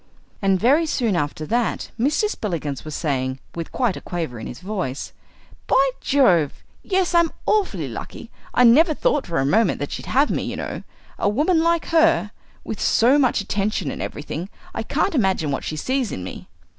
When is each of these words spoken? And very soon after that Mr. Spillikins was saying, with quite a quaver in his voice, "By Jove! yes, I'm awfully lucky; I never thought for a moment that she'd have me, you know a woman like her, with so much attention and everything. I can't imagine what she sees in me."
And 0.41 0.59
very 0.59 0.87
soon 0.87 1.15
after 1.15 1.45
that 1.45 1.91
Mr. 1.99 2.27
Spillikins 2.27 2.83
was 2.83 2.95
saying, 2.95 3.37
with 3.53 3.71
quite 3.71 3.95
a 3.95 4.01
quaver 4.01 4.39
in 4.39 4.47
his 4.47 4.59
voice, 4.59 5.13
"By 5.67 5.91
Jove! 5.99 6.63
yes, 6.81 7.13
I'm 7.13 7.29
awfully 7.45 7.87
lucky; 7.87 8.31
I 8.51 8.63
never 8.63 8.95
thought 8.95 9.27
for 9.27 9.37
a 9.37 9.45
moment 9.45 9.77
that 9.77 9.91
she'd 9.91 10.07
have 10.07 10.31
me, 10.31 10.41
you 10.41 10.55
know 10.55 10.81
a 11.19 11.29
woman 11.29 11.61
like 11.61 11.85
her, 11.89 12.31
with 12.63 12.81
so 12.81 13.19
much 13.19 13.41
attention 13.41 13.91
and 13.91 14.01
everything. 14.01 14.49
I 14.73 14.81
can't 14.81 15.13
imagine 15.13 15.51
what 15.51 15.63
she 15.63 15.75
sees 15.75 16.11
in 16.11 16.23
me." 16.23 16.47